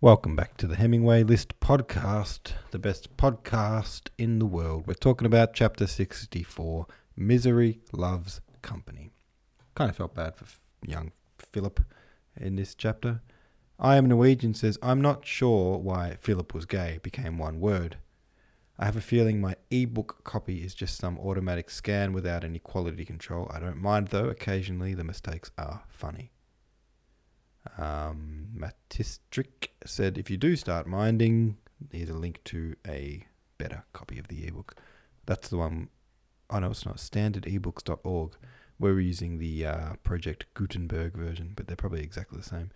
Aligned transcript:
Welcome 0.00 0.36
back 0.36 0.56
to 0.58 0.68
the 0.68 0.76
Hemingway 0.76 1.24
List 1.24 1.58
podcast, 1.58 2.52
the 2.70 2.78
best 2.78 3.16
podcast 3.16 4.10
in 4.16 4.38
the 4.38 4.46
world. 4.46 4.84
We're 4.86 4.94
talking 4.94 5.26
about 5.26 5.54
chapter 5.54 5.88
64 5.88 6.86
Misery 7.16 7.80
Loves 7.92 8.40
Company. 8.62 9.10
Kind 9.74 9.90
of 9.90 9.96
felt 9.96 10.14
bad 10.14 10.36
for 10.36 10.44
young 10.86 11.10
Philip 11.40 11.80
in 12.36 12.54
this 12.54 12.76
chapter. 12.76 13.22
I 13.76 13.96
am 13.96 14.06
Norwegian 14.06 14.54
says, 14.54 14.78
I'm 14.84 15.00
not 15.00 15.26
sure 15.26 15.78
why 15.78 16.16
Philip 16.20 16.54
was 16.54 16.64
gay 16.64 17.00
became 17.02 17.36
one 17.36 17.58
word. 17.58 17.96
I 18.78 18.84
have 18.84 18.96
a 18.96 19.00
feeling 19.00 19.40
my 19.40 19.56
ebook 19.72 20.22
copy 20.22 20.62
is 20.62 20.76
just 20.76 20.96
some 20.96 21.18
automatic 21.18 21.70
scan 21.70 22.12
without 22.12 22.44
any 22.44 22.60
quality 22.60 23.04
control. 23.04 23.50
I 23.52 23.58
don't 23.58 23.82
mind 23.82 24.08
though, 24.08 24.28
occasionally 24.28 24.94
the 24.94 25.02
mistakes 25.02 25.50
are 25.58 25.82
funny. 25.88 26.30
Um, 27.76 28.48
said, 29.84 30.18
if 30.18 30.30
you 30.30 30.36
do 30.36 30.56
start 30.56 30.86
minding, 30.86 31.56
here's 31.92 32.10
a 32.10 32.14
link 32.14 32.40
to 32.44 32.76
a 32.86 33.26
better 33.58 33.84
copy 33.92 34.18
of 34.18 34.28
the 34.28 34.46
ebook. 34.46 34.76
That's 35.26 35.48
the 35.48 35.56
one, 35.56 35.88
one, 36.48 36.64
oh 36.64 36.66
no, 36.66 36.70
it's 36.70 36.86
not, 36.86 36.96
standardebooks.org. 36.96 38.36
We're 38.78 39.00
using 39.00 39.38
the 39.38 39.66
uh, 39.66 39.92
Project 40.04 40.46
Gutenberg 40.54 41.14
version, 41.14 41.52
but 41.56 41.66
they're 41.66 41.76
probably 41.76 42.02
exactly 42.02 42.38
the 42.38 42.44
same. 42.44 42.70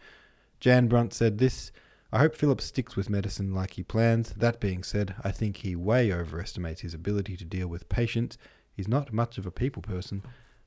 Jan 0.61 0.89
Brunt 0.89 1.15
said 1.15 1.39
this. 1.39 1.73
I 2.13 2.19
hope 2.19 2.37
Philip 2.37 2.61
sticks 2.61 2.95
with 2.95 3.09
medicine 3.09 3.55
like 3.55 3.75
he 3.75 3.83
plans. 3.83 4.35
That 4.37 4.61
being 4.61 4.83
said, 4.83 5.15
I 5.25 5.31
think 5.31 5.59
he 5.59 5.75
way 5.75 6.13
overestimates 6.13 6.83
his 6.83 6.93
ability 6.93 7.37
to 7.39 7.45
deal 7.45 7.69
with 7.69 7.89
patients. 7.89 8.37
He's 8.75 8.89
not 8.89 9.13
much 9.13 9.39
of 9.39 9.47
a 9.47 9.51
people 9.51 9.81
person, 9.81 10.23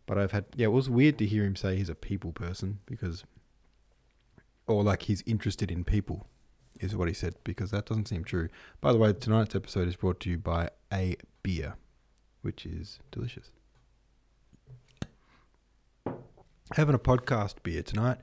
but 0.05 0.17
I've 0.17 0.31
had 0.31 0.45
yeah, 0.55 0.65
it 0.65 0.71
was 0.71 0.89
weird 0.89 1.17
to 1.19 1.25
hear 1.25 1.43
him 1.43 1.55
say 1.55 1.75
he's 1.75 1.89
a 1.89 1.95
people 1.95 2.31
person 2.31 2.79
because 2.85 3.25
or 4.67 4.83
like 4.83 5.03
he's 5.03 5.23
interested 5.25 5.71
in 5.71 5.83
people 5.83 6.27
is 6.79 6.95
what 6.95 7.07
he 7.07 7.13
said 7.13 7.35
because 7.43 7.71
that 7.71 7.85
doesn't 7.85 8.07
seem 8.07 8.23
true. 8.23 8.49
By 8.81 8.91
the 8.91 8.97
way, 8.97 9.13
tonight's 9.13 9.55
episode 9.55 9.87
is 9.87 9.95
brought 9.95 10.19
to 10.21 10.29
you 10.29 10.37
by 10.37 10.69
a 10.91 11.15
beer, 11.43 11.75
which 12.41 12.65
is 12.65 12.99
delicious. 13.11 13.51
Having 16.75 16.95
a 16.95 16.99
podcast 16.99 17.55
beer 17.63 17.83
tonight. 17.83 18.17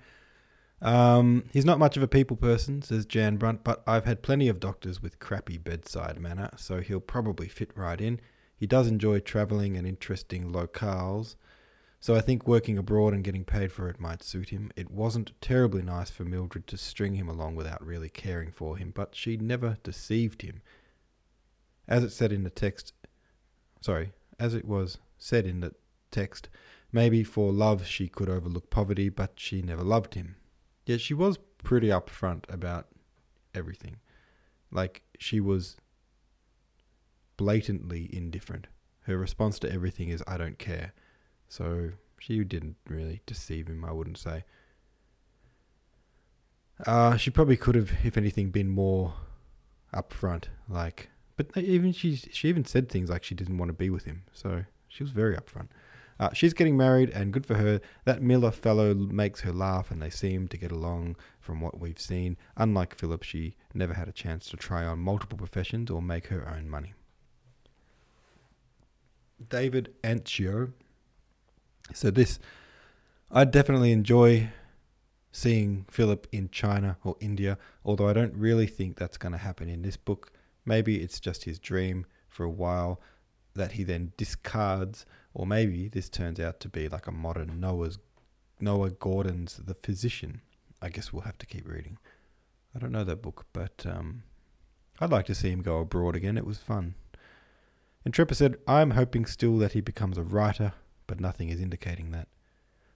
Um, 0.80 1.44
he's 1.52 1.64
not 1.64 1.78
much 1.78 1.96
of 1.96 2.02
a 2.02 2.08
people 2.08 2.36
person, 2.36 2.82
says 2.82 3.06
Jan 3.06 3.36
Brunt, 3.36 3.62
but 3.62 3.84
I've 3.86 4.04
had 4.04 4.20
plenty 4.20 4.48
of 4.48 4.58
doctors 4.58 5.00
with 5.00 5.20
crappy 5.20 5.56
bedside 5.56 6.18
manner, 6.18 6.50
so 6.56 6.80
he'll 6.80 6.98
probably 6.98 7.46
fit 7.46 7.70
right 7.76 8.00
in. 8.00 8.20
He 8.56 8.66
does 8.66 8.88
enjoy 8.88 9.20
travelling 9.20 9.76
and 9.76 9.86
interesting 9.86 10.52
locales, 10.52 11.36
so 12.02 12.16
I 12.16 12.20
think 12.20 12.48
working 12.48 12.78
abroad 12.78 13.14
and 13.14 13.22
getting 13.22 13.44
paid 13.44 13.70
for 13.70 13.88
it 13.88 14.00
might 14.00 14.24
suit 14.24 14.48
him. 14.48 14.72
It 14.74 14.90
wasn't 14.90 15.40
terribly 15.40 15.82
nice 15.82 16.10
for 16.10 16.24
Mildred 16.24 16.66
to 16.66 16.76
string 16.76 17.14
him 17.14 17.28
along 17.28 17.54
without 17.54 17.86
really 17.86 18.08
caring 18.08 18.50
for 18.50 18.76
him, 18.76 18.90
but 18.92 19.14
she 19.14 19.36
never 19.36 19.78
deceived 19.84 20.42
him. 20.42 20.62
As 21.86 22.02
it 22.02 22.10
said 22.10 22.32
in 22.32 22.42
the 22.42 22.50
text, 22.50 22.92
sorry, 23.80 24.10
as 24.36 24.52
it 24.52 24.64
was 24.64 24.98
said 25.16 25.46
in 25.46 25.60
the 25.60 25.76
text, 26.10 26.48
maybe 26.90 27.22
for 27.22 27.52
love 27.52 27.86
she 27.86 28.08
could 28.08 28.28
overlook 28.28 28.68
poverty, 28.68 29.08
but 29.08 29.34
she 29.36 29.62
never 29.62 29.84
loved 29.84 30.14
him. 30.14 30.34
Yet 30.84 31.00
she 31.00 31.14
was 31.14 31.38
pretty 31.62 31.86
upfront 31.86 32.52
about 32.52 32.88
everything. 33.54 33.98
Like 34.72 35.02
she 35.20 35.38
was 35.38 35.76
blatantly 37.36 38.10
indifferent. 38.12 38.66
Her 39.02 39.16
response 39.16 39.60
to 39.60 39.72
everything 39.72 40.08
is 40.08 40.24
I 40.26 40.36
don't 40.36 40.58
care. 40.58 40.94
So 41.52 41.90
she 42.18 42.42
didn't 42.44 42.76
really 42.88 43.20
deceive 43.26 43.66
him, 43.66 43.84
I 43.84 43.92
wouldn't 43.92 44.16
say. 44.16 44.44
Uh, 46.86 47.18
she 47.18 47.28
probably 47.28 47.58
could 47.58 47.74
have, 47.74 47.92
if 48.02 48.16
anything, 48.16 48.48
been 48.48 48.70
more 48.70 49.12
upfront. 49.92 50.44
Like, 50.66 51.10
but 51.36 51.54
even 51.58 51.92
she, 51.92 52.16
she 52.16 52.48
even 52.48 52.64
said 52.64 52.88
things 52.88 53.10
like 53.10 53.22
she 53.22 53.34
didn't 53.34 53.58
want 53.58 53.68
to 53.68 53.74
be 53.74 53.90
with 53.90 54.04
him. 54.04 54.22
So 54.32 54.64
she 54.88 55.02
was 55.02 55.12
very 55.12 55.36
upfront. 55.36 55.68
Uh, 56.18 56.32
she's 56.32 56.54
getting 56.54 56.74
married, 56.74 57.10
and 57.10 57.34
good 57.34 57.44
for 57.44 57.56
her. 57.56 57.82
That 58.06 58.22
Miller 58.22 58.50
fellow 58.50 58.94
makes 58.94 59.42
her 59.42 59.52
laugh, 59.52 59.90
and 59.90 60.00
they 60.00 60.08
seem 60.08 60.48
to 60.48 60.56
get 60.56 60.72
along 60.72 61.16
from 61.38 61.60
what 61.60 61.78
we've 61.78 62.00
seen. 62.00 62.38
Unlike 62.56 62.94
Philip, 62.94 63.24
she 63.24 63.56
never 63.74 63.92
had 63.92 64.08
a 64.08 64.12
chance 64.12 64.48
to 64.48 64.56
try 64.56 64.86
on 64.86 65.00
multiple 65.00 65.36
professions 65.36 65.90
or 65.90 66.00
make 66.00 66.28
her 66.28 66.48
own 66.48 66.70
money. 66.70 66.94
David 69.50 69.92
Antio. 70.02 70.72
So 71.92 72.10
this, 72.10 72.38
I 73.30 73.44
definitely 73.44 73.92
enjoy 73.92 74.50
seeing 75.32 75.86
Philip 75.90 76.26
in 76.30 76.50
China 76.50 76.98
or 77.04 77.16
India, 77.20 77.58
although 77.84 78.08
I 78.08 78.12
don't 78.12 78.34
really 78.34 78.66
think 78.66 78.96
that's 78.96 79.16
going 79.16 79.32
to 79.32 79.38
happen 79.38 79.68
in 79.68 79.82
this 79.82 79.96
book. 79.96 80.32
Maybe 80.64 81.02
it's 81.02 81.20
just 81.20 81.44
his 81.44 81.58
dream 81.58 82.06
for 82.28 82.44
a 82.44 82.50
while 82.50 83.00
that 83.54 83.72
he 83.72 83.84
then 83.84 84.12
discards, 84.16 85.04
or 85.34 85.46
maybe 85.46 85.88
this 85.88 86.08
turns 86.08 86.40
out 86.40 86.60
to 86.60 86.68
be 86.68 86.88
like 86.88 87.06
a 87.06 87.12
modern 87.12 87.60
Noah's 87.60 87.98
Noah 88.60 88.90
Gordon's 88.90 89.56
The 89.56 89.74
Physician. 89.74 90.40
I 90.80 90.88
guess 90.88 91.12
we'll 91.12 91.22
have 91.22 91.38
to 91.38 91.46
keep 91.46 91.68
reading. 91.68 91.98
I 92.74 92.78
don't 92.78 92.92
know 92.92 93.04
that 93.04 93.22
book, 93.22 93.46
but 93.52 93.84
um, 93.86 94.22
I'd 95.00 95.10
like 95.10 95.26
to 95.26 95.34
see 95.34 95.50
him 95.50 95.62
go 95.62 95.78
abroad 95.78 96.16
again. 96.16 96.38
It 96.38 96.46
was 96.46 96.58
fun. 96.58 96.94
Intrepid 98.04 98.36
said, 98.36 98.56
I'm 98.66 98.92
hoping 98.92 99.26
still 99.26 99.58
that 99.58 99.72
he 99.72 99.80
becomes 99.80 100.16
a 100.16 100.22
writer, 100.22 100.72
but 101.12 101.20
nothing 101.20 101.50
is 101.50 101.60
indicating 101.60 102.10
that. 102.10 102.26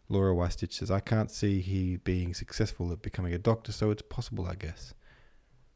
Laura 0.09 0.35
Weistich 0.35 0.73
says, 0.73 0.91
I 0.91 1.01
can't 1.01 1.31
see 1.31 1.61
he 1.61 1.99
being 1.99 2.33
successful 2.33 2.91
at 2.91 3.03
becoming 3.03 3.35
a 3.35 3.39
doctor, 3.39 3.73
so 3.73 3.91
it's 3.91 4.01
possible, 4.01 4.47
I 4.47 4.55
guess. 4.55 4.95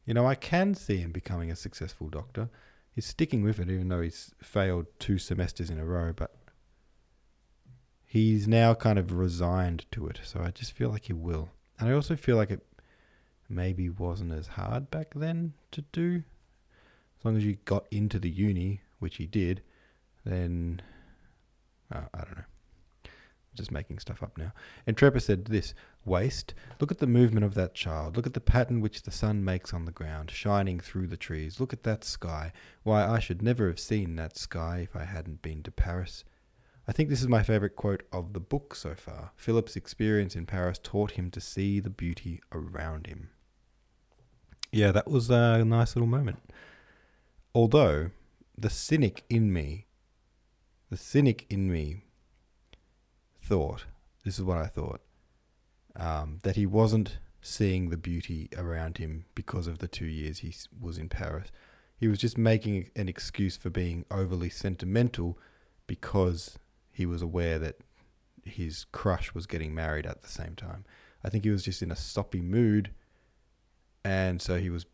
You 0.07 0.15
know, 0.15 0.25
I 0.25 0.33
can 0.33 0.73
see 0.73 0.97
him 0.97 1.11
becoming 1.11 1.51
a 1.51 1.55
successful 1.55 2.09
doctor. 2.09 2.49
He's 2.95 3.05
sticking 3.05 3.43
with 3.43 3.59
it, 3.59 3.69
even 3.69 3.89
though 3.89 4.01
he's 4.01 4.33
failed 4.41 4.87
two 4.97 5.19
semesters 5.19 5.69
in 5.69 5.77
a 5.77 5.85
row, 5.85 6.13
but 6.15 6.35
he's 8.07 8.47
now 8.47 8.73
kind 8.73 8.97
of 8.97 9.13
resigned 9.13 9.85
to 9.91 10.07
it, 10.07 10.21
so 10.23 10.41
I 10.41 10.49
just 10.49 10.71
feel 10.71 10.89
like 10.89 11.05
he 11.05 11.13
will. 11.13 11.51
And 11.77 11.89
I 11.89 11.93
also 11.93 12.15
feel 12.15 12.37
like 12.37 12.49
it 12.49 12.65
maybe 13.47 13.87
wasn't 13.87 14.33
as 14.33 14.47
hard 14.47 14.89
back 14.89 15.13
then 15.13 15.53
to 15.73 15.83
do. 15.91 16.23
As 17.19 17.23
long 17.23 17.37
as 17.37 17.45
you 17.45 17.57
got 17.65 17.85
into 17.91 18.17
the 18.17 18.31
uni, 18.31 18.81
which 18.97 19.17
he 19.17 19.27
did, 19.27 19.61
then 20.25 20.81
uh, 21.91 22.01
I 22.13 22.19
don't 22.19 22.37
know. 22.37 22.43
Just 23.53 23.71
making 23.71 23.99
stuff 23.99 24.23
up 24.23 24.37
now. 24.37 24.53
Intrepid 24.87 25.23
said 25.23 25.45
this 25.45 25.73
Waste. 26.05 26.53
Look 26.79 26.91
at 26.91 26.99
the 26.99 27.07
movement 27.07 27.45
of 27.45 27.53
that 27.55 27.75
child. 27.75 28.15
Look 28.15 28.25
at 28.25 28.33
the 28.33 28.39
pattern 28.39 28.81
which 28.81 29.03
the 29.03 29.11
sun 29.11 29.43
makes 29.43 29.73
on 29.73 29.85
the 29.85 29.91
ground, 29.91 30.31
shining 30.31 30.79
through 30.79 31.07
the 31.07 31.17
trees. 31.17 31.59
Look 31.59 31.73
at 31.73 31.83
that 31.83 32.03
sky. 32.03 32.53
Why, 32.83 33.05
I 33.05 33.19
should 33.19 33.41
never 33.41 33.67
have 33.67 33.79
seen 33.79 34.15
that 34.15 34.37
sky 34.37 34.87
if 34.89 34.95
I 34.95 35.03
hadn't 35.03 35.41
been 35.41 35.63
to 35.63 35.71
Paris. 35.71 36.23
I 36.87 36.91
think 36.91 37.09
this 37.09 37.21
is 37.21 37.27
my 37.27 37.43
favourite 37.43 37.75
quote 37.75 38.03
of 38.11 38.33
the 38.33 38.39
book 38.39 38.73
so 38.73 38.95
far. 38.95 39.31
Philip's 39.35 39.75
experience 39.75 40.35
in 40.35 40.45
Paris 40.45 40.79
taught 40.81 41.11
him 41.11 41.29
to 41.31 41.41
see 41.41 41.79
the 41.79 41.89
beauty 41.89 42.41
around 42.51 43.05
him. 43.05 43.29
Yeah, 44.71 44.91
that 44.91 45.09
was 45.09 45.29
a 45.29 45.63
nice 45.63 45.95
little 45.95 46.07
moment. 46.07 46.39
Although, 47.53 48.11
the 48.57 48.69
cynic 48.69 49.23
in 49.29 49.53
me, 49.53 49.85
the 50.91 50.97
cynic 50.97 51.45
in 51.49 51.71
me 51.71 52.03
thought, 53.41 53.85
this 54.25 54.37
is 54.37 54.43
what 54.43 54.57
I 54.57 54.67
thought, 54.67 54.99
um, 55.95 56.39
that 56.43 56.57
he 56.57 56.65
wasn't 56.65 57.17
seeing 57.41 57.89
the 57.89 57.97
beauty 57.97 58.49
around 58.57 58.97
him 58.97 59.23
because 59.33 59.67
of 59.67 59.79
the 59.79 59.87
two 59.87 60.05
years 60.05 60.39
he 60.39 60.53
was 60.79 60.97
in 60.97 61.07
Paris. 61.07 61.47
He 61.97 62.09
was 62.09 62.19
just 62.19 62.37
making 62.37 62.91
an 62.97 63.07
excuse 63.07 63.55
for 63.55 63.69
being 63.69 64.03
overly 64.11 64.49
sentimental 64.49 65.39
because 65.87 66.59
he 66.91 67.05
was 67.05 67.21
aware 67.21 67.57
that 67.57 67.77
his 68.43 68.85
crush 68.91 69.33
was 69.33 69.47
getting 69.47 69.73
married 69.73 70.05
at 70.05 70.21
the 70.21 70.27
same 70.27 70.55
time. 70.55 70.83
I 71.23 71.29
think 71.29 71.45
he 71.45 71.51
was 71.51 71.63
just 71.63 71.81
in 71.81 71.91
a 71.91 71.95
soppy 71.95 72.41
mood, 72.41 72.91
and 74.03 74.41
so 74.41 74.59
he 74.59 74.69
was, 74.69 74.85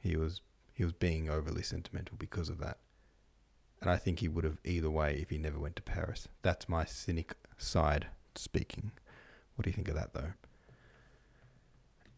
he 0.00 0.16
was, 0.16 0.42
he 0.72 0.84
was 0.84 0.92
being 0.92 1.28
overly 1.28 1.62
sentimental 1.62 2.16
because 2.18 2.48
of 2.48 2.58
that. 2.58 2.78
And 3.82 3.90
I 3.90 3.96
think 3.96 4.20
he 4.20 4.28
would 4.28 4.44
have 4.44 4.58
either 4.64 4.90
way 4.90 5.18
if 5.20 5.30
he 5.30 5.38
never 5.38 5.58
went 5.58 5.74
to 5.76 5.82
Paris. 5.82 6.28
That's 6.42 6.68
my 6.68 6.84
cynic 6.84 7.34
side 7.58 8.06
speaking. 8.36 8.92
What 9.56 9.64
do 9.64 9.70
you 9.70 9.74
think 9.74 9.88
of 9.88 9.96
that, 9.96 10.14
though? 10.14 10.32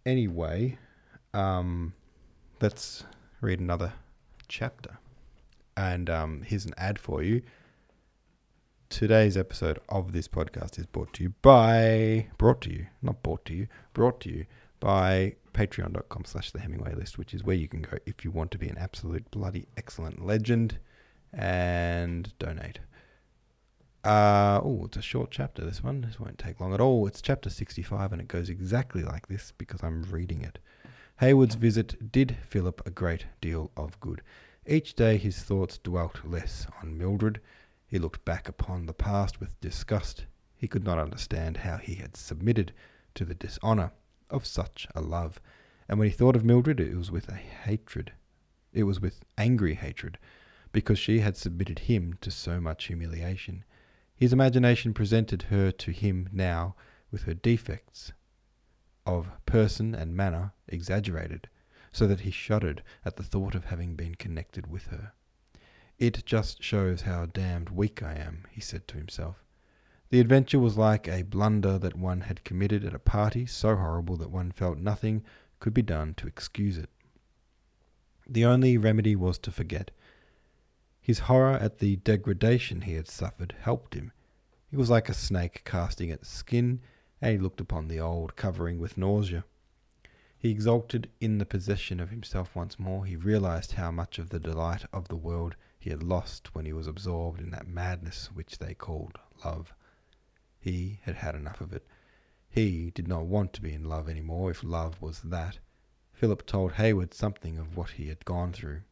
Anyway, 0.05 0.77
um, 1.33 1.95
let's 2.61 3.05
read 3.41 3.61
another 3.61 3.95
chapter. 4.47 4.99
And 5.75 6.11
um, 6.11 6.43
here's 6.43 6.67
an 6.67 6.75
ad 6.77 6.99
for 6.99 7.23
you. 7.23 7.41
Today's 8.91 9.37
episode 9.37 9.81
of 9.89 10.13
this 10.13 10.29
podcast 10.29 10.79
is 10.79 10.85
brought 10.85 11.15
to 11.15 11.23
you 11.23 11.35
by, 11.41 12.29
brought 12.37 12.61
to 12.61 12.73
you, 12.73 12.87
not 13.01 13.23
brought 13.23 13.47
to 13.47 13.55
you, 13.55 13.69
brought 13.95 14.21
to 14.21 14.31
you 14.31 14.45
by 14.81 15.35
patreon.com 15.55 16.27
slash 16.27 16.51
the 16.51 16.61
Hemingway 16.61 16.95
list, 16.95 17.17
which 17.17 17.33
is 17.33 17.43
where 17.43 17.57
you 17.57 17.69
can 17.69 17.81
go 17.81 17.97
if 18.05 18.23
you 18.23 18.31
want 18.31 18.51
to 18.51 18.59
be 18.59 18.69
an 18.69 18.77
absolute 18.77 19.31
bloody 19.31 19.67
excellent 19.79 20.25
legend 20.25 20.79
and 21.37 22.33
donate. 22.39 22.81
Uh, 24.05 24.61
oh, 24.63 24.83
it's 24.85 24.99
a 24.99 25.03
short 25.03 25.31
chapter, 25.31 25.65
this 25.65 25.83
one. 25.83 26.03
This 26.03 26.21
won't 26.21 26.39
take 26.39 26.61
long 26.61 26.75
at 26.75 26.81
all. 26.81 27.07
It's 27.07 27.23
chapter 27.23 27.49
65, 27.49 28.13
and 28.13 28.21
it 28.21 28.29
goes 28.29 28.51
exactly 28.51 29.03
like 29.03 29.29
this 29.29 29.53
because 29.57 29.83
I'm 29.83 30.03
reading 30.03 30.43
it. 30.43 30.59
Hayward's 31.21 31.55
visit 31.55 32.13
did 32.13 32.37
Philip 32.47 32.83
a 32.85 32.91
great 32.91 33.27
deal 33.41 33.71
of 33.77 33.99
good. 34.01 34.21
Each 34.67 34.95
day 34.95 35.17
his 35.17 35.39
thoughts 35.43 35.79
dwelt 35.79 36.21
less 36.25 36.67
on 36.83 36.99
Mildred. 36.99 37.41
He 37.87 37.99
looked 37.99 38.25
back 38.25 38.49
upon 38.49 38.87
the 38.87 38.93
past 38.93 39.41
with 39.41 39.61
disgust. 39.61 40.27
He 40.55 40.69
could 40.69 40.85
not 40.85 40.99
understand 40.99 41.59
how 41.59 41.77
he 41.77 41.95
had 41.95 42.17
submitted 42.17 42.73
to 43.15 43.25
the 43.25 43.35
dishonour 43.35 43.93
of 44.29 44.45
such 44.45 44.87
a 44.95 45.01
love. 45.01 45.41
And 45.89 45.99
when 45.99 46.09
he 46.09 46.15
thought 46.15 46.37
of 46.37 46.45
Mildred, 46.45 46.81
it 46.81 46.97
was 46.97 47.11
with 47.11 47.29
a 47.29 47.35
hatred. 47.35 48.13
It 48.73 48.85
was 48.85 49.01
with 49.01 49.21
angry 49.39 49.75
hatred, 49.75 50.19
because 50.75 50.99
she 50.99 51.21
had 51.21 51.37
submitted 51.37 51.79
him 51.79 52.19
to 52.21 52.33
so 52.33 52.61
much 52.61 52.87
humiliation. 52.87 53.65
His 54.17 54.33
imagination 54.33 54.93
presented 54.93 55.43
her 55.43 55.71
to 55.71 55.93
him 55.93 56.29
now 56.33 56.75
with 57.13 57.23
her 57.23 57.33
defects 57.33 58.13
of 59.07 59.31
person 59.47 59.95
and 59.95 60.17
manner 60.17 60.53
exaggerated, 60.67 61.49
so 61.93 62.09
that 62.09 62.21
he 62.21 62.31
shuddered 62.33 62.83
at 63.05 63.15
the 63.15 63.23
thought 63.23 63.55
of 63.55 63.67
having 63.67 63.95
been 63.95 64.17
connected 64.17 64.67
with 64.67 64.87
her. 64.87 65.13
It 65.97 66.27
just 66.27 66.61
shows 66.61 67.03
how 67.03 67.27
damned 67.27 67.71
weak 67.71 68.03
I 68.03 68.15
am, 68.15 68.45
he 68.51 68.61
said 68.61 68.89
to 68.89 68.97
himself. 68.97 69.45
The 70.11 70.19
adventure 70.19 70.59
was 70.59 70.77
like 70.77 71.07
a 71.07 71.23
blunder 71.23 71.79
that 71.79 71.97
one 71.97 72.23
had 72.23 72.43
committed 72.43 72.85
at 72.85 72.95
a 72.95 72.99
party 72.99 73.47
so 73.47 73.77
horrible 73.77 74.17
that 74.17 74.31
one 74.31 74.51
felt 74.51 74.79
nothing 74.79 75.23
could 75.61 75.73
be 75.73 75.83
done 75.83 76.15
to 76.15 76.27
excuse 76.27 76.79
it. 76.79 76.91
The 78.27 78.45
only 78.45 78.77
remedy 78.77 79.15
was 79.15 79.39
to 79.39 79.53
forget. 79.53 79.93
His 81.05 81.19
horror 81.19 81.53
at 81.53 81.81
the 81.81 81.97
degradation 81.97 82.81
he 82.81 82.95
had 82.95 83.09
suffered 83.09 83.55
helped 83.61 83.93
him. 83.93 84.11
He 84.71 84.77
was 84.79 84.89
like 84.89 85.11
a 85.11 85.15
snake 85.15 85.61
casting 85.67 86.09
its 86.09 86.31
skin, 86.31 86.81
and 87.21 87.33
he 87.33 87.39
looked 87.39 87.61
upon 87.61 87.89
the 87.89 88.01
old 88.01 88.37
covering 88.37 88.79
with 88.79 88.97
nausea. 88.97 89.45
He 90.39 90.51
exulted 90.51 91.11
in 91.21 91.37
the 91.37 91.45
possession 91.45 92.01
of 92.01 92.09
himself 92.09 92.57
once 92.57 92.79
more. 92.79 93.05
He 93.05 93.17
realized 93.17 93.73
how 93.73 93.91
much 93.91 94.19
of 94.19 94.31
the 94.31 94.41
delight 94.41 94.87
of 94.95 95.09
the 95.09 95.17
world 95.17 95.57
he 95.79 95.91
had 95.91 96.03
lost 96.03 96.55
when 96.55 96.65
he 96.65 96.73
was 96.73 96.87
absorbed 96.87 97.39
in 97.39 97.51
that 97.51 97.69
madness 97.69 98.31
which 98.33 98.57
they 98.57 98.73
called 98.73 99.19
love. 99.45 99.75
He 100.59 101.01
had 101.03 101.17
had 101.17 101.35
enough 101.35 101.61
of 101.61 101.75
it. 101.75 101.87
He 102.49 102.91
did 102.91 103.09
not 103.09 103.27
want 103.27 103.53
to 103.53 103.61
be 103.61 103.75
in 103.75 103.85
love 103.85 104.09
any 104.09 104.23
more, 104.23 104.51
if 104.51 104.65
love 104.65 105.03
was 105.03 105.21
that. 105.21 105.59
Philip 106.15 106.47
told 106.47 106.73
Hayward 106.73 107.13
something 107.13 107.59
of 107.59 107.77
what 107.77 107.91
he 107.91 108.09
had 108.09 108.25
gone 108.25 108.55
through. 108.55 108.85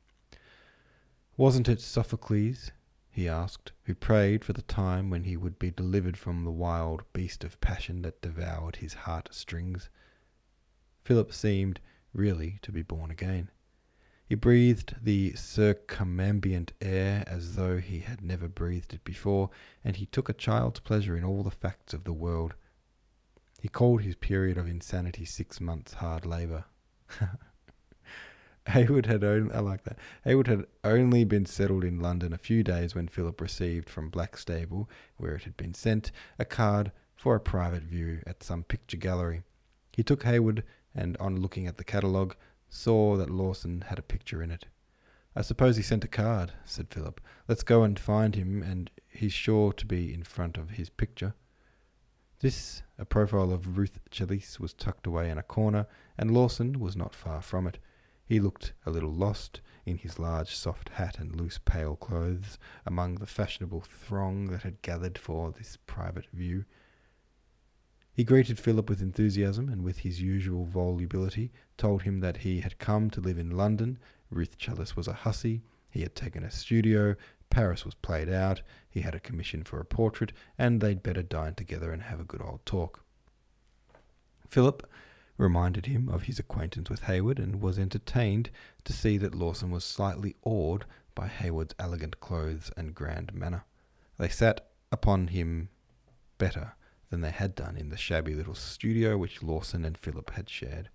Wasn't 1.36 1.68
it 1.68 1.80
Sophocles, 1.80 2.72
he 3.10 3.26
asked, 3.26 3.72
who 3.84 3.94
prayed 3.94 4.44
for 4.44 4.52
the 4.52 4.62
time 4.62 5.08
when 5.08 5.24
he 5.24 5.36
would 5.36 5.58
be 5.58 5.70
delivered 5.70 6.18
from 6.18 6.44
the 6.44 6.50
wild 6.50 7.04
beast 7.14 7.42
of 7.42 7.60
passion 7.60 8.02
that 8.02 8.20
devoured 8.20 8.76
his 8.76 8.92
heart 8.92 9.30
strings? 9.32 9.88
Philip 11.04 11.32
seemed 11.32 11.80
really 12.12 12.58
to 12.60 12.70
be 12.70 12.82
born 12.82 13.10
again. 13.10 13.50
He 14.26 14.34
breathed 14.34 14.96
the 15.02 15.32
circumambient 15.32 16.72
air 16.80 17.24
as 17.26 17.56
though 17.56 17.78
he 17.78 18.00
had 18.00 18.22
never 18.22 18.48
breathed 18.48 18.92
it 18.92 19.02
before, 19.02 19.50
and 19.82 19.96
he 19.96 20.06
took 20.06 20.28
a 20.28 20.34
child's 20.34 20.80
pleasure 20.80 21.16
in 21.16 21.24
all 21.24 21.42
the 21.42 21.50
facts 21.50 21.94
of 21.94 22.04
the 22.04 22.12
world. 22.12 22.54
He 23.60 23.68
called 23.68 24.02
his 24.02 24.16
period 24.16 24.58
of 24.58 24.68
insanity 24.68 25.24
six 25.24 25.60
months' 25.60 25.94
hard 25.94 26.26
labour. 26.26 26.64
Hayward 28.68 29.06
had 29.06 29.24
only, 29.24 29.52
I 29.52 29.58
like 29.58 29.84
that. 29.84 29.98
Hayward 30.24 30.46
had 30.46 30.66
only 30.84 31.24
been 31.24 31.46
settled 31.46 31.84
in 31.84 32.00
London 32.00 32.32
a 32.32 32.38
few 32.38 32.62
days 32.62 32.94
when 32.94 33.08
Philip 33.08 33.40
received 33.40 33.88
from 33.90 34.10
Blackstable, 34.10 34.88
where 35.16 35.34
it 35.34 35.44
had 35.44 35.56
been 35.56 35.74
sent, 35.74 36.12
a 36.38 36.44
card 36.44 36.92
for 37.16 37.34
a 37.34 37.40
private 37.40 37.82
view 37.82 38.20
at 38.26 38.42
some 38.42 38.62
picture 38.62 38.96
gallery. 38.96 39.42
He 39.92 40.02
took 40.02 40.22
Hayward, 40.22 40.62
and 40.94 41.16
on 41.18 41.40
looking 41.40 41.66
at 41.66 41.76
the 41.76 41.84
catalogue, 41.84 42.36
saw 42.68 43.16
that 43.16 43.30
Lawson 43.30 43.84
had 43.88 43.98
a 43.98 44.02
picture 44.02 44.42
in 44.42 44.50
it. 44.50 44.66
I 45.34 45.42
suppose 45.42 45.76
he 45.76 45.82
sent 45.82 46.04
a 46.04 46.08
card, 46.08 46.52
said 46.64 46.88
Philip. 46.90 47.20
Let's 47.48 47.62
go 47.62 47.82
and 47.82 47.98
find 47.98 48.34
him, 48.34 48.62
and 48.62 48.90
he's 49.08 49.32
sure 49.32 49.72
to 49.72 49.86
be 49.86 50.12
in 50.12 50.22
front 50.22 50.56
of 50.56 50.70
his 50.70 50.90
picture. 50.90 51.34
This, 52.40 52.82
a 52.98 53.04
profile 53.04 53.52
of 53.52 53.78
Ruth 53.78 53.98
Chalice, 54.10 54.60
was 54.60 54.74
tucked 54.74 55.06
away 55.06 55.30
in 55.30 55.38
a 55.38 55.42
corner, 55.42 55.86
and 56.18 56.30
Lawson 56.30 56.80
was 56.80 56.96
not 56.96 57.14
far 57.14 57.40
from 57.40 57.66
it. 57.66 57.78
He 58.32 58.40
looked 58.40 58.72
a 58.86 58.90
little 58.90 59.12
lost 59.12 59.60
in 59.84 59.98
his 59.98 60.18
large 60.18 60.54
soft 60.54 60.88
hat 60.88 61.18
and 61.18 61.36
loose 61.36 61.58
pale 61.62 61.96
clothes 61.96 62.58
among 62.86 63.16
the 63.16 63.26
fashionable 63.26 63.82
throng 63.82 64.46
that 64.46 64.62
had 64.62 64.80
gathered 64.80 65.18
for 65.18 65.52
this 65.52 65.76
private 65.86 66.24
view. 66.32 66.64
He 68.14 68.24
greeted 68.24 68.58
Philip 68.58 68.88
with 68.88 69.02
enthusiasm 69.02 69.68
and 69.68 69.84
with 69.84 69.98
his 69.98 70.22
usual 70.22 70.64
volubility 70.64 71.52
told 71.76 72.04
him 72.04 72.20
that 72.20 72.38
he 72.38 72.60
had 72.60 72.78
come 72.78 73.10
to 73.10 73.20
live 73.20 73.36
in 73.36 73.50
London, 73.50 73.98
Ruth 74.30 74.56
Chalice 74.56 74.96
was 74.96 75.08
a 75.08 75.12
hussy, 75.12 75.60
he 75.90 76.00
had 76.00 76.14
taken 76.14 76.42
a 76.42 76.50
studio, 76.50 77.14
Paris 77.50 77.84
was 77.84 77.96
played 77.96 78.30
out, 78.30 78.62
he 78.88 79.02
had 79.02 79.14
a 79.14 79.20
commission 79.20 79.62
for 79.62 79.78
a 79.78 79.84
portrait, 79.84 80.32
and 80.56 80.80
they'd 80.80 81.02
better 81.02 81.22
dine 81.22 81.54
together 81.54 81.92
and 81.92 82.04
have 82.04 82.18
a 82.18 82.24
good 82.24 82.40
old 82.40 82.64
talk. 82.64 83.04
Philip 84.48 84.88
reminded 85.36 85.86
him 85.86 86.08
of 86.08 86.24
his 86.24 86.38
acquaintance 86.38 86.90
with 86.90 87.04
Hayward 87.04 87.38
and 87.38 87.60
was 87.60 87.78
entertained 87.78 88.50
to 88.84 88.92
see 88.92 89.18
that 89.18 89.34
Lawson 89.34 89.70
was 89.70 89.84
slightly 89.84 90.36
awed 90.42 90.84
by 91.14 91.26
Hayward's 91.26 91.74
elegant 91.78 92.20
clothes 92.20 92.70
and 92.76 92.94
grand 92.94 93.34
manner. 93.34 93.64
They 94.18 94.28
sat 94.28 94.68
upon 94.90 95.28
him 95.28 95.68
better 96.38 96.74
than 97.10 97.20
they 97.20 97.30
had 97.30 97.54
done 97.54 97.76
in 97.76 97.88
the 97.88 97.96
shabby 97.96 98.34
little 98.34 98.54
studio 98.54 99.18
which 99.18 99.42
Lawson 99.42 99.84
and 99.84 99.96
Philip 99.98 100.30
had 100.30 100.48
shared. 100.48 100.88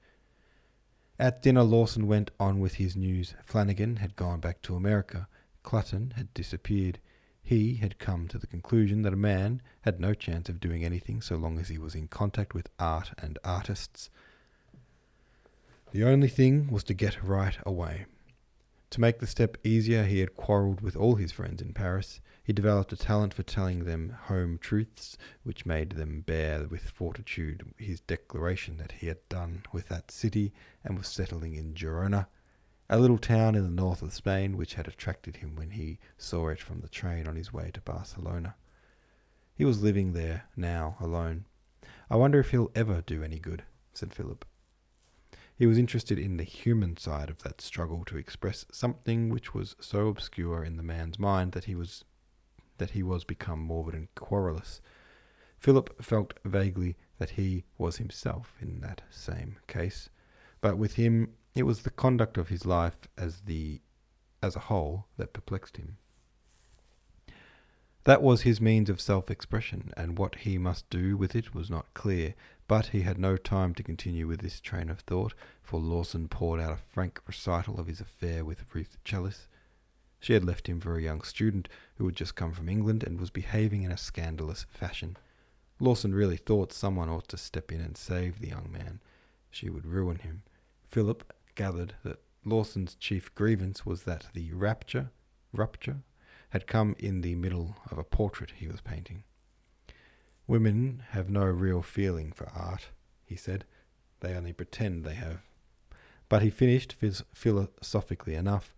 At 1.20 1.42
dinner, 1.42 1.64
Lawson 1.64 2.08
went 2.08 2.32
on 2.40 2.60
with 2.60 2.76
his 2.76 2.96
news. 2.96 3.34
Flanagan 3.46 3.98
had 3.98 4.16
gone 4.16 4.40
back 4.40 4.62
to 4.64 4.76
America. 4.76 5.28
Clutton 5.64 6.14
had 6.14 6.34
disappeared. 6.34 7.00
He 7.48 7.76
had 7.76 7.98
come 7.98 8.28
to 8.28 8.38
the 8.38 8.46
conclusion 8.46 9.04
that 9.04 9.14
a 9.14 9.16
man 9.16 9.62
had 9.84 10.02
no 10.02 10.14
chance 10.14 10.50
of 10.50 10.60
doing 10.60 10.84
anything 10.84 11.22
so 11.22 11.38
long 11.38 11.60
as 11.60 11.70
he 11.70 11.78
was 11.78 11.96
in 11.96 12.10
contact 12.10 12.54
with 12.54 12.68
art 12.78 13.12
and 13.20 13.40
artists. 13.42 14.10
The 15.94 16.04
only 16.04 16.28
thing 16.28 16.70
was 16.70 16.84
to 16.84 16.94
get 16.94 17.24
right 17.24 17.58
away. 17.66 18.06
To 18.90 19.00
make 19.00 19.20
the 19.20 19.28
step 19.28 19.56
easier, 19.64 20.04
he 20.04 20.20
had 20.20 20.36
quarrelled 20.36 20.82
with 20.82 20.98
all 20.98 21.16
his 21.16 21.32
friends 21.32 21.62
in 21.62 21.72
Paris. 21.72 22.20
He 22.44 22.52
developed 22.52 22.92
a 22.92 22.98
talent 22.98 23.34
for 23.34 23.44
telling 23.44 23.86
them 23.86 24.18
home 24.24 24.58
truths, 24.58 25.18
which 25.44 25.66
made 25.66 25.92
them 25.92 26.26
bear 26.28 26.68
with 26.68 26.90
fortitude 26.90 27.64
his 27.78 28.02
declaration 28.02 28.76
that 28.76 28.92
he 28.92 29.08
had 29.08 29.20
done 29.30 29.64
with 29.72 29.88
that 29.88 30.12
city 30.12 30.52
and 30.84 30.98
was 30.98 31.08
settling 31.08 31.56
in 31.56 31.76
Gerona, 31.76 32.28
a 32.90 33.00
little 33.00 33.18
town 33.18 33.56
in 33.56 33.64
the 33.64 33.70
north 33.70 34.02
of 34.02 34.14
Spain 34.14 34.56
which 34.56 34.76
had 34.76 34.88
attracted 34.88 35.38
him 35.38 35.56
when 35.56 35.72
he 35.72 36.00
saw 36.18 36.48
it 36.50 36.62
from 36.62 36.80
the 36.80 36.90
train 36.90 37.28
on 37.28 37.36
his 37.36 37.52
way 37.52 37.70
to 37.74 37.82
Barcelona. 37.82 38.56
He 39.56 39.66
was 39.66 39.84
living 39.84 40.14
there 40.14 40.46
now 40.56 40.96
alone. 41.00 41.46
I 42.10 42.16
wonder 42.16 42.40
if 42.40 42.52
he'll 42.52 42.72
ever 42.76 43.02
do 43.02 43.24
any 43.24 43.40
good, 43.40 43.64
said 43.94 44.14
Philip. 44.14 44.46
He 45.58 45.66
was 45.66 45.78
interested 45.78 46.20
in 46.20 46.38
the 46.38 46.44
human 46.44 46.98
side 46.98 47.30
of 47.30 47.40
that 47.40 47.62
struggle 47.62 48.06
to 48.06 48.18
express 48.18 48.66
something 48.72 49.30
which 49.30 49.54
was 49.54 49.76
so 49.80 50.08
obscure 50.08 50.64
in 50.64 50.78
the 50.78 50.84
man's 50.84 51.18
mind 51.18 51.54
that 51.54 51.66
he 51.66 51.76
was 51.76 52.06
that 52.78 52.92
he 52.92 53.02
was 53.02 53.24
become 53.24 53.60
morbid 53.60 53.96
and 53.96 54.14
querulous. 54.14 54.82
Philip 55.58 56.04
felt 56.04 56.36
vaguely 56.46 56.96
that 57.18 57.32
he 57.32 57.64
was 57.80 57.98
himself 57.98 58.56
in 58.62 58.82
that 58.82 59.02
same 59.10 59.58
case, 59.66 60.10
but 60.62 60.78
with 60.78 60.96
him 60.96 61.34
it 61.56 61.64
was 61.64 61.82
the 61.82 61.90
conduct 61.90 62.38
of 62.38 62.50
his 62.50 62.66
life 62.66 63.08
as 63.18 63.42
the 63.42 63.82
as 64.42 64.56
a 64.56 64.68
whole 64.72 65.08
that 65.18 65.34
perplexed 65.34 65.78
him. 65.78 65.98
That 68.04 68.22
was 68.22 68.44
his 68.44 68.62
means 68.62 68.90
of 68.90 69.02
self 69.02 69.30
expression, 69.30 69.92
and 69.98 70.18
what 70.18 70.36
he 70.36 70.58
must 70.58 70.90
do 70.90 71.18
with 71.18 71.36
it 71.36 71.54
was 71.54 71.70
not 71.70 71.94
clear, 71.94 72.36
but 72.68 72.88
he 72.88 73.02
had 73.02 73.18
no 73.18 73.36
time 73.36 73.74
to 73.76 73.84
continue 73.84 74.28
with 74.28 74.40
this 74.40 74.62
train 74.62 74.90
of 74.90 75.02
thought, 75.02 75.34
for 75.62 75.80
Lawson 75.80 76.30
poured 76.30 76.62
out 76.62 76.72
a 76.72 76.78
frank 76.78 77.20
recital 77.28 77.80
of 77.80 77.88
his 77.88 78.00
affair 78.00 78.46
with 78.46 78.64
Ruth 78.74 78.98
Chalice. 79.04 79.48
She 80.22 80.34
had 80.34 80.46
left 80.46 80.68
him 80.68 80.80
for 80.80 80.98
a 80.98 81.02
young 81.02 81.22
student 81.22 81.68
who 81.96 82.06
had 82.06 82.16
just 82.16 82.36
come 82.36 82.54
from 82.54 82.70
England 82.70 83.04
and 83.04 83.20
was 83.20 83.30
behaving 83.30 83.84
in 83.84 83.92
a 83.92 83.98
scandalous 83.98 84.66
fashion. 84.70 85.18
Lawson 85.80 86.14
really 86.16 86.38
thought 86.38 86.72
someone 86.72 87.10
ought 87.10 87.28
to 87.28 87.38
step 87.38 87.72
in 87.72 87.82
and 87.82 87.98
save 87.98 88.40
the 88.40 88.48
young 88.48 88.72
man. 88.72 89.02
She 89.52 89.70
would 89.70 89.86
ruin 89.86 90.20
him. 90.20 90.44
Philip 90.88 91.34
gathered 91.56 91.96
that 92.04 92.22
Lawson's 92.46 92.96
chief 92.96 93.34
grievance 93.36 93.86
was 93.86 94.04
that 94.04 94.28
the 94.34 94.54
rapture, 94.54 95.12
rupture, 95.52 95.98
had 96.52 96.68
come 96.68 96.96
in 96.98 97.22
the 97.22 97.36
middle 97.36 97.76
of 97.92 97.98
a 97.98 98.04
portrait 98.04 98.54
he 98.56 98.68
was 98.68 98.82
painting. 98.82 99.24
Women 100.48 101.04
have 101.10 101.30
no 101.30 101.44
real 101.44 101.82
feeling 101.82 102.32
for 102.32 102.50
art, 102.50 102.88
he 103.26 103.36
said. 103.36 103.66
They 104.22 104.34
only 104.34 104.54
pretend 104.54 105.04
they 105.04 105.16
have. 105.16 105.42
But 106.30 106.42
he 106.42 106.50
finished 106.50 106.96
philosophically 107.34 108.36
enough. 108.36 108.74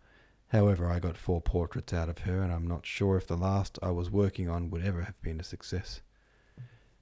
However, 0.48 0.90
I 0.90 1.00
got 1.00 1.16
four 1.16 1.42
portraits 1.42 1.94
out 1.94 2.10
of 2.10 2.20
her, 2.20 2.42
and 2.42 2.52
I'm 2.52 2.68
not 2.68 2.88
sure 2.88 3.18
if 3.18 3.28
the 3.28 3.38
last 3.38 3.78
I 3.84 3.92
was 3.92 4.10
working 4.10 4.50
on 4.50 4.72
would 4.72 4.84
ever 4.84 5.04
have 5.04 5.22
been 5.22 5.40
a 5.40 5.44
success. 5.44 6.02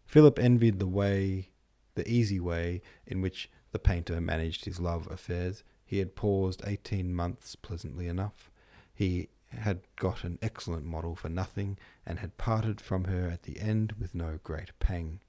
Philip 0.06 0.38
envied 0.38 0.80
the 0.80 0.88
way, 0.88 1.50
the 1.96 2.10
easy 2.10 2.40
way 2.42 2.82
in 3.06 3.22
which 3.22 3.50
The 3.72 3.80
painter 3.80 4.20
managed 4.22 4.66
his 4.66 4.80
love 4.80 5.08
affairs. 5.12 5.64
He 5.86 6.00
had 6.00 6.16
paused 6.16 6.62
eighteen 6.66 7.14
months 7.14 7.56
pleasantly 7.56 8.08
enough. 8.08 8.50
He 8.94 9.30
had 9.50 9.82
got 9.96 10.24
an 10.24 10.40
excellent 10.42 10.86
model 10.86 11.16
for 11.16 11.30
nothing, 11.30 11.78
and 12.06 12.20
had 12.20 12.38
parted 12.38 12.82
from 12.82 13.06
her 13.06 13.30
at 13.30 13.44
the 13.44 13.60
end 13.60 13.94
with 14.00 14.14
no 14.14 14.40
great 14.44 14.78
pang. 14.80 15.20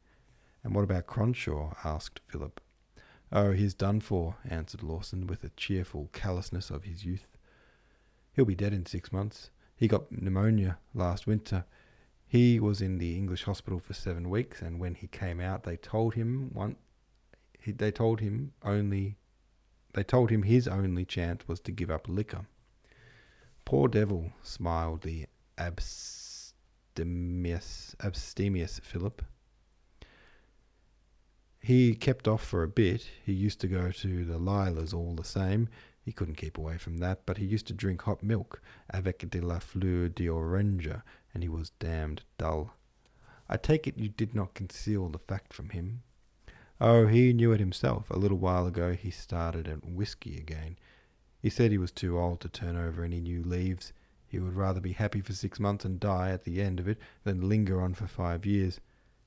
And 0.64 0.74
what 0.74 0.84
about 0.84 1.06
Cronshaw? 1.06 1.76
asked 1.84 2.20
Philip. 2.26 2.60
Oh, 3.30 3.52
he's 3.52 3.74
done 3.74 4.00
for, 4.00 4.36
answered 4.48 4.82
Lawson 4.82 5.26
with 5.26 5.42
the 5.42 5.50
cheerful 5.50 6.08
callousness 6.12 6.70
of 6.70 6.84
his 6.84 7.04
youth. 7.04 7.26
He'll 8.32 8.44
be 8.44 8.54
dead 8.54 8.72
in 8.72 8.86
six 8.86 9.12
months. 9.12 9.50
He 9.76 9.86
got 9.86 10.10
pneumonia 10.10 10.78
last 10.94 11.26
winter. 11.26 11.64
He 12.26 12.58
was 12.58 12.80
in 12.80 12.98
the 12.98 13.16
English 13.16 13.44
hospital 13.44 13.78
for 13.78 13.94
seven 13.94 14.28
weeks, 14.28 14.60
and 14.60 14.80
when 14.80 14.94
he 14.94 15.06
came 15.06 15.40
out, 15.40 15.62
they 15.62 15.76
told 15.76 16.14
him 16.14 16.50
one. 16.52 16.76
He, 17.68 17.72
they 17.72 17.92
told 17.92 18.20
him 18.20 18.52
only. 18.64 19.18
They 19.92 20.02
told 20.02 20.30
him 20.30 20.44
his 20.44 20.66
only 20.66 21.04
chance 21.04 21.46
was 21.46 21.60
to 21.60 21.70
give 21.70 21.90
up 21.90 22.08
liquor. 22.08 22.46
Poor 23.66 23.88
devil, 23.88 24.32
smiled 24.42 25.02
the 25.02 25.26
abstemious, 25.58 26.24
abstemious 28.02 28.80
Philip. 28.82 29.22
He 31.60 31.94
kept 31.94 32.26
off 32.26 32.42
for 32.42 32.62
a 32.62 32.68
bit. 32.68 33.06
He 33.26 33.34
used 33.34 33.60
to 33.60 33.66
go 33.66 33.90
to 33.90 34.24
the 34.24 34.38
Lilas 34.38 34.94
all 34.94 35.14
the 35.14 35.22
same. 35.22 35.68
He 36.00 36.12
couldn't 36.12 36.36
keep 36.36 36.56
away 36.56 36.78
from 36.78 36.96
that, 36.98 37.26
but 37.26 37.36
he 37.36 37.44
used 37.44 37.66
to 37.66 37.74
drink 37.74 38.00
hot 38.00 38.22
milk, 38.22 38.62
avec 38.94 39.28
de 39.28 39.42
la 39.42 39.58
fleur 39.58 40.08
d'orange, 40.08 40.88
and 41.34 41.42
he 41.42 41.50
was 41.50 41.68
damned 41.78 42.22
dull. 42.38 42.72
I 43.46 43.58
take 43.58 43.86
it 43.86 43.98
you 43.98 44.08
did 44.08 44.34
not 44.34 44.54
conceal 44.54 45.10
the 45.10 45.18
fact 45.18 45.52
from 45.52 45.68
him. 45.68 46.02
Oh, 46.80 47.06
he 47.06 47.32
knew 47.32 47.52
it 47.52 47.60
himself. 47.60 48.08
A 48.10 48.18
little 48.18 48.38
while 48.38 48.66
ago 48.66 48.94
he 48.94 49.10
started 49.10 49.66
at 49.66 49.84
whisky 49.84 50.36
again. 50.36 50.76
He 51.40 51.50
said 51.50 51.70
he 51.70 51.78
was 51.78 51.90
too 51.90 52.18
old 52.18 52.40
to 52.40 52.48
turn 52.48 52.76
over 52.76 53.02
any 53.02 53.20
new 53.20 53.42
leaves. 53.42 53.92
He 54.26 54.38
would 54.38 54.54
rather 54.54 54.80
be 54.80 54.92
happy 54.92 55.20
for 55.20 55.32
six 55.32 55.58
months 55.58 55.84
and 55.84 55.98
die 55.98 56.30
at 56.30 56.44
the 56.44 56.60
end 56.60 56.78
of 56.78 56.86
it 56.86 56.98
than 57.24 57.48
linger 57.48 57.80
on 57.80 57.94
for 57.94 58.06
five 58.06 58.46
years. 58.46 58.80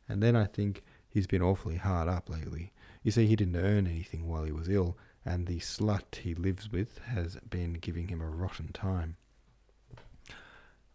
And 0.08 0.22
then 0.22 0.36
I 0.36 0.46
think 0.46 0.84
he's 1.10 1.28
been 1.28 1.42
awfully 1.42 1.78
hard 1.78 2.08
up 2.08 2.30
lately. 2.30 2.72
You 3.04 3.12
see, 3.12 3.28
he 3.28 3.36
didn't 3.36 3.56
earn 3.56 3.88
anything 3.88 4.28
while 4.28 4.44
he 4.44 4.52
was 4.52 4.70
ill, 4.70 4.98
and 5.26 5.48
the 5.48 5.60
slut 5.60 6.16
he 6.16 6.36
lives 6.36 6.72
with 6.72 7.00
has 7.00 7.36
been 7.50 7.74
giving 7.74 8.08
him 8.10 8.22
a 8.22 8.30
rotten 8.30 8.72
time. 8.72 9.18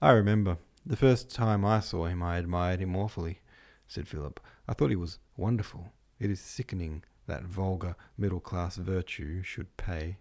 I 0.00 0.10
remember. 0.10 0.58
The 0.84 0.96
first 0.96 1.34
time 1.34 1.64
I 1.64 1.80
saw 1.80 2.06
him, 2.06 2.22
I 2.22 2.38
admired 2.38 2.78
him 2.78 2.94
awfully, 2.94 3.40
said 3.88 4.06
Philip. 4.06 4.38
I 4.68 4.72
thought 4.72 4.90
he 4.90 4.96
was 4.96 5.18
wonderful. 5.36 5.92
It 6.18 6.30
is 6.30 6.40
sickening 6.40 7.04
that 7.26 7.44
vulgar 7.44 7.96
middle 8.16 8.40
class 8.40 8.76
virtue 8.76 9.42
should 9.42 9.76
pay. 9.76 10.18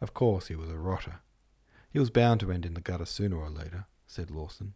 Of 0.00 0.14
course 0.14 0.48
he 0.48 0.56
was 0.56 0.70
a 0.70 0.76
rotter. 0.76 1.20
He 1.90 1.98
was 1.98 2.10
bound 2.10 2.40
to 2.40 2.50
end 2.50 2.64
in 2.66 2.74
the 2.74 2.80
gutter 2.80 3.04
sooner 3.04 3.36
or 3.36 3.50
later, 3.50 3.86
said 4.06 4.30
Lawson. 4.30 4.74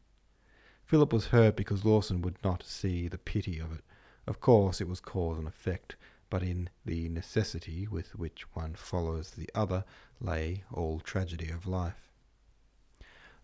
Philip 0.84 1.12
was 1.12 1.26
hurt 1.26 1.56
because 1.56 1.84
Lawson 1.84 2.22
would 2.22 2.36
not 2.44 2.62
see 2.62 3.08
the 3.08 3.18
pity 3.18 3.58
of 3.58 3.72
it. 3.72 3.82
Of 4.26 4.40
course 4.40 4.80
it 4.80 4.88
was 4.88 5.00
cause 5.00 5.38
and 5.38 5.48
effect, 5.48 5.96
but 6.30 6.42
in 6.42 6.68
the 6.84 7.08
necessity 7.08 7.88
with 7.88 8.16
which 8.16 8.44
one 8.54 8.74
follows 8.74 9.30
the 9.32 9.50
other 9.54 9.84
lay 10.20 10.64
all 10.72 11.00
tragedy 11.00 11.50
of 11.50 11.66
life. 11.66 12.10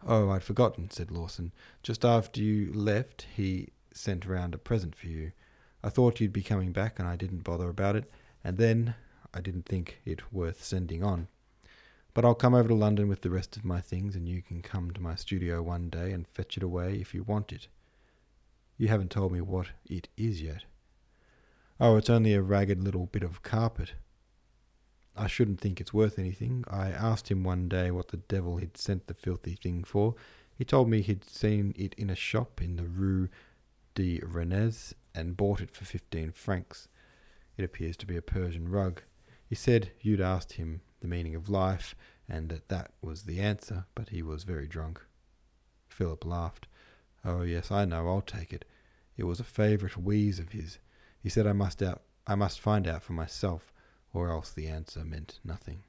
Oh, 0.06 0.30
I'd 0.30 0.42
forgotten, 0.42 0.90
said 0.90 1.10
Lawson. 1.10 1.52
Just 1.82 2.04
after 2.04 2.40
you 2.40 2.72
left, 2.72 3.26
he 3.36 3.68
sent 3.92 4.26
round 4.26 4.54
a 4.54 4.58
present 4.58 4.94
for 4.94 5.06
you. 5.06 5.32
I 5.84 5.88
thought 5.88 6.20
you'd 6.20 6.32
be 6.32 6.42
coming 6.42 6.72
back, 6.72 6.98
and 6.98 7.08
I 7.08 7.16
didn't 7.16 7.44
bother 7.44 7.68
about 7.68 7.96
it, 7.96 8.10
and 8.44 8.56
then 8.56 8.94
I 9.34 9.40
didn't 9.40 9.66
think 9.66 10.00
it 10.04 10.32
worth 10.32 10.62
sending 10.62 11.02
on. 11.02 11.28
But 12.14 12.24
I'll 12.24 12.34
come 12.34 12.54
over 12.54 12.68
to 12.68 12.74
London 12.74 13.08
with 13.08 13.22
the 13.22 13.30
rest 13.30 13.56
of 13.56 13.64
my 13.64 13.80
things, 13.80 14.14
and 14.14 14.28
you 14.28 14.42
can 14.42 14.60
come 14.60 14.90
to 14.90 15.00
my 15.00 15.14
studio 15.14 15.62
one 15.62 15.88
day 15.88 16.12
and 16.12 16.28
fetch 16.28 16.56
it 16.56 16.62
away 16.62 16.96
if 16.96 17.14
you 17.14 17.22
want 17.22 17.52
it. 17.52 17.68
You 18.76 18.88
haven't 18.88 19.10
told 19.10 19.32
me 19.32 19.40
what 19.40 19.68
it 19.86 20.08
is 20.16 20.42
yet. 20.42 20.64
Oh, 21.80 21.96
it's 21.96 22.10
only 22.10 22.34
a 22.34 22.42
ragged 22.42 22.82
little 22.82 23.06
bit 23.06 23.22
of 23.22 23.42
carpet. 23.42 23.94
I 25.16 25.26
shouldn't 25.26 25.60
think 25.60 25.80
it's 25.80 25.92
worth 25.92 26.18
anything. 26.18 26.64
I 26.68 26.90
asked 26.90 27.30
him 27.30 27.44
one 27.44 27.68
day 27.68 27.90
what 27.90 28.08
the 28.08 28.18
devil 28.18 28.58
he'd 28.58 28.76
sent 28.76 29.06
the 29.06 29.14
filthy 29.14 29.54
thing 29.54 29.84
for. 29.84 30.14
He 30.56 30.64
told 30.64 30.88
me 30.88 31.00
he'd 31.00 31.24
seen 31.24 31.74
it 31.76 31.94
in 31.94 32.10
a 32.10 32.14
shop 32.14 32.60
in 32.62 32.76
the 32.76 32.84
Rue 32.84 33.28
de 33.94 34.20
Rennes 34.22 34.94
and 35.14 35.36
bought 35.36 35.60
it 35.60 35.70
for 35.70 35.84
fifteen 35.84 36.32
francs. 36.32 36.88
It 37.56 37.64
appears 37.64 37.96
to 37.98 38.06
be 38.06 38.16
a 38.16 38.22
Persian 38.22 38.68
rug. 38.68 39.02
He 39.46 39.54
said 39.54 39.90
you'd 40.00 40.20
asked 40.20 40.54
him 40.54 40.80
the 41.00 41.08
meaning 41.08 41.34
of 41.34 41.48
life, 41.48 41.94
and 42.28 42.48
that 42.48 42.68
that 42.68 42.92
was 43.02 43.22
the 43.22 43.40
answer, 43.40 43.84
but 43.94 44.08
he 44.08 44.22
was 44.22 44.44
very 44.44 44.66
drunk. 44.66 45.00
Philip 45.88 46.24
laughed. 46.24 46.66
Oh, 47.24 47.42
yes, 47.42 47.70
I 47.70 47.84
know, 47.84 48.08
I'll 48.08 48.22
take 48.22 48.52
it. 48.52 48.64
It 49.16 49.24
was 49.24 49.40
a 49.40 49.44
favourite 49.44 49.96
wheeze 49.96 50.38
of 50.38 50.52
his. 50.52 50.78
He 51.22 51.28
said 51.28 51.46
I 51.46 51.52
must 51.52 51.82
out 51.82 52.02
I 52.26 52.34
must 52.34 52.60
find 52.60 52.88
out 52.88 53.02
for 53.02 53.12
myself, 53.12 53.72
or 54.14 54.30
else 54.30 54.50
the 54.50 54.68
answer 54.68 55.04
meant 55.04 55.38
nothing. 55.44 55.82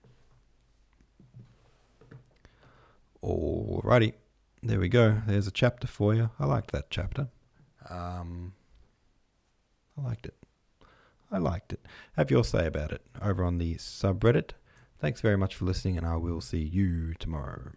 Alrighty. 3.23 4.13
There 4.61 4.79
we 4.79 4.89
go. 4.89 5.21
There's 5.27 5.47
a 5.47 5.51
chapter 5.51 5.87
for 5.87 6.13
you. 6.13 6.29
I 6.39 6.45
liked 6.45 6.71
that 6.71 6.89
chapter. 6.89 7.27
Um, 7.89 8.53
I 9.97 10.01
liked 10.01 10.25
it. 10.25 10.35
I 11.31 11.37
liked 11.37 11.73
it. 11.73 11.85
Have 12.15 12.31
your 12.31 12.43
say 12.43 12.67
about 12.67 12.91
it 12.91 13.01
over 13.21 13.43
on 13.43 13.57
the 13.57 13.75
subreddit. 13.75 14.51
Thanks 14.99 15.21
very 15.21 15.37
much 15.37 15.55
for 15.55 15.65
listening, 15.65 15.97
and 15.97 16.05
I 16.05 16.15
will 16.15 16.41
see 16.41 16.63
you 16.63 17.13
tomorrow. 17.15 17.71